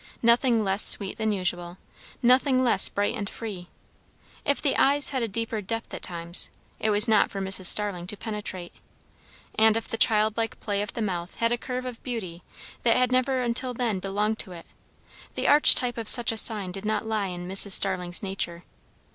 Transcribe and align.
Nothing 0.23 0.63
less 0.63 0.81
sweet 0.83 1.19
than 1.19 1.31
usual; 1.31 1.77
nothing 2.23 2.63
less 2.63 2.89
bright 2.89 3.13
and 3.13 3.29
free; 3.29 3.67
if 4.43 4.59
the 4.59 4.75
eyes 4.75 5.09
had 5.09 5.21
a 5.21 5.27
deeper 5.27 5.61
depth 5.61 5.93
at 5.93 6.01
times, 6.01 6.49
it 6.79 6.89
was 6.89 7.07
not 7.07 7.29
for 7.29 7.39
Mrs. 7.39 7.67
Starling 7.67 8.07
to 8.07 8.17
penetrate; 8.17 8.73
and 9.53 9.77
if 9.77 9.87
the 9.87 9.99
childlike 9.99 10.59
play 10.59 10.81
of 10.81 10.93
the 10.93 11.03
mouth 11.03 11.35
had 11.35 11.51
a 11.51 11.55
curve 11.55 11.85
of 11.85 12.01
beauty 12.01 12.41
that 12.81 12.97
had 12.97 13.11
never 13.11 13.43
until 13.43 13.75
then 13.75 13.99
belonged 13.99 14.39
to 14.39 14.53
it, 14.53 14.65
the 15.35 15.47
archetype 15.47 15.99
of 15.99 16.09
such 16.09 16.31
a 16.31 16.37
sign 16.37 16.71
did 16.71 16.83
not 16.83 17.05
lie 17.05 17.27
in 17.27 17.47
Mrs. 17.47 17.73
Starling's 17.73 18.23
nature. 18.23 18.63